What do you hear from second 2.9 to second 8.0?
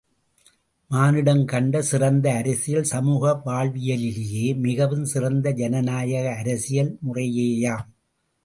சமூக வாழ்வியலிலேயே மிகவும் சிறந்தது ஜனநாயக அரசியல் முறையேயாம்.